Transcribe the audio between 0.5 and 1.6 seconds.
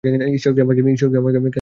কি আমাকে ক্যান্সার দিয়েছেন?